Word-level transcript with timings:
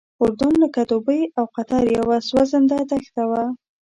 اردن 0.23 0.53
لکه 0.63 0.81
دوبۍ 0.91 1.21
او 1.37 1.45
قطر 1.55 1.83
یوه 1.97 2.17
سوځنده 2.29 2.79
دښته 2.91 3.23
وه. 3.29 3.43